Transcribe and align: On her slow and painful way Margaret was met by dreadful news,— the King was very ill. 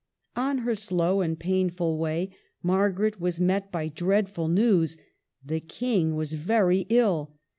On 0.35 0.57
her 0.59 0.73
slow 0.73 1.21
and 1.21 1.37
painful 1.39 1.95
way 1.99 2.35
Margaret 2.63 3.19
was 3.21 3.39
met 3.39 3.71
by 3.71 3.87
dreadful 3.87 4.47
news,— 4.47 4.97
the 5.45 5.59
King 5.59 6.15
was 6.15 6.33
very 6.33 6.87
ill. 6.89 7.35